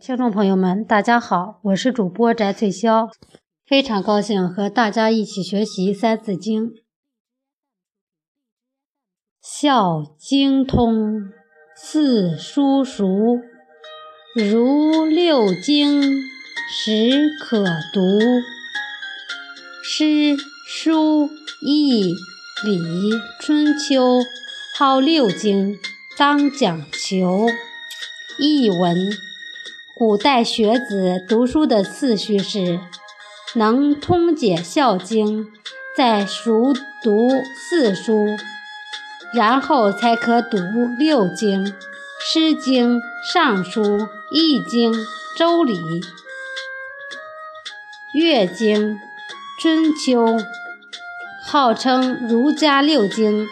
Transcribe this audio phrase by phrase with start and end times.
[0.00, 3.10] 听众朋友们，大家好，我是主播翟翠霄，
[3.66, 6.70] 非常高兴和大家一起学习《三字经》。
[9.42, 11.32] 孝经通，
[11.74, 13.40] 四书熟，
[14.36, 16.00] 如六经，
[16.70, 18.00] 始可读。
[19.82, 20.36] 诗、
[20.68, 21.28] 书、
[21.60, 22.04] 易、
[22.64, 22.78] 礼、
[23.40, 24.20] 春秋，
[24.76, 25.76] 号六经，
[26.16, 27.46] 当讲求。
[28.38, 28.96] 译文。
[29.98, 32.78] 古代学子读书的次序是：
[33.56, 35.46] 能通解《孝经》，
[35.96, 37.28] 再熟读
[37.68, 38.12] 四书，
[39.34, 40.56] 然后才可读
[41.00, 41.66] 六经，
[42.32, 42.98] 《诗经》
[43.32, 43.82] 《尚书》
[44.30, 44.92] 《易经》
[45.36, 45.74] 《周礼》
[48.14, 48.90] 《乐经》
[49.60, 50.24] 《春秋》，
[51.44, 53.48] 号称儒家六经，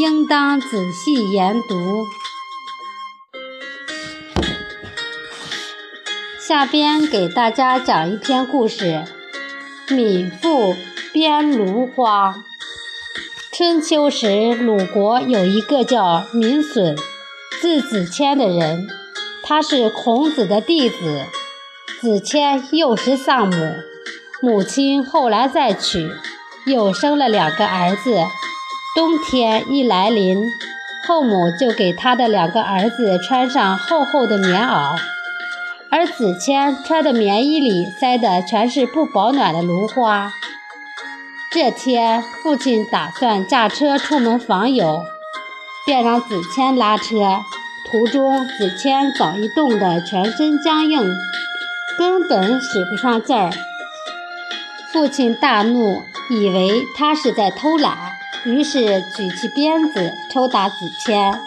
[0.00, 2.06] 应当仔细研读。
[6.46, 9.02] 下边给大家讲一篇故事：
[9.88, 10.76] 闵妇
[11.10, 12.34] 编芦花。
[13.50, 16.98] 春秋时，鲁国有一个叫闵损，
[17.62, 18.86] 字子骞的人，
[19.42, 21.24] 他是孔子的弟子。
[22.02, 23.76] 子骞幼时丧母，
[24.42, 26.10] 母亲后来再娶，
[26.66, 28.18] 又生了两个儿子。
[28.94, 30.36] 冬天一来临，
[31.08, 34.98] 后母就给他的两个儿子穿上厚厚的棉袄。
[35.96, 40.32] 而子谦穿的棉衣里塞的全是不保暖的芦花。
[41.52, 45.04] 这天，父亲打算驾车出门访友，
[45.86, 47.42] 便让子谦拉车。
[47.88, 51.00] 途中，子谦早已冻得全身僵硬，
[51.96, 53.52] 根本使不上劲儿。
[54.92, 57.96] 父亲大怒，以为他是在偷懒，
[58.44, 61.40] 于是举起鞭子抽打子谦。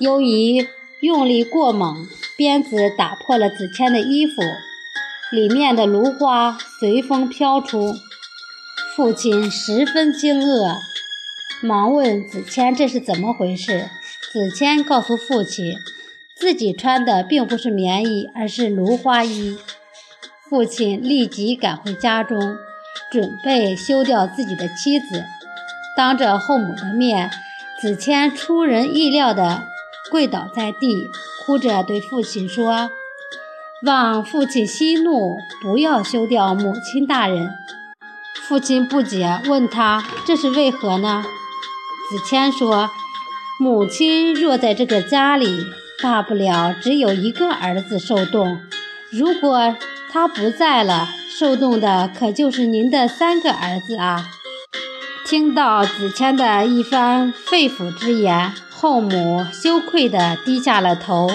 [0.00, 0.66] 由于
[1.00, 4.42] 用力过猛，鞭子打破了子谦的衣服，
[5.30, 7.94] 里面的芦花随风飘出。
[8.96, 10.78] 父亲十分惊愕，
[11.62, 13.88] 忙问子谦这是怎么回事。
[14.32, 15.76] 子谦告诉父亲，
[16.36, 19.56] 自己穿的并不是棉衣，而是芦花衣。
[20.50, 22.56] 父亲立即赶回家中，
[23.12, 25.24] 准备休掉自己的妻子。
[25.96, 27.30] 当着后母的面，
[27.80, 29.62] 子谦出人意料地
[30.10, 31.06] 跪倒在地。
[31.44, 32.90] 哭着对父亲说
[33.84, 37.50] ：“望父亲息怒，不要休掉母亲大人。”
[38.48, 41.24] 父亲不解，问他这是为何呢？
[42.10, 42.90] 子谦说
[43.58, 45.66] ：“母亲若在这个家里，
[46.02, 48.58] 大不了只有一个儿子受冻；
[49.10, 49.76] 如果
[50.12, 54.26] 他不在了，受冻的可就是您的三个儿子啊！”
[55.26, 58.52] 听到子谦的一番肺腑之言。
[58.84, 61.30] 后母羞愧地低下了头，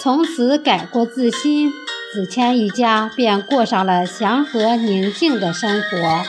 [0.00, 1.72] 从此改过自新，
[2.14, 6.22] 子谦一家便过上了祥和宁静的生活。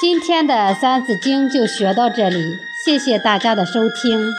[0.00, 4.34] 今天的《三字经》就学到这里，谢谢大家的收听。